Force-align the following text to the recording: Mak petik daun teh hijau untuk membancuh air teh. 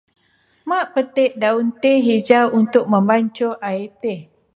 Mak 0.69 0.85
petik 0.93 1.31
daun 1.41 1.67
teh 1.81 1.99
hijau 2.07 2.45
untuk 2.61 2.85
membancuh 2.93 3.53
air 3.69 3.87
teh. 4.01 4.19